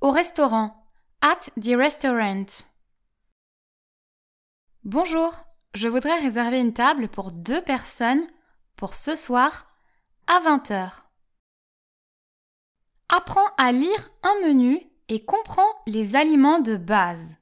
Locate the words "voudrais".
5.88-6.20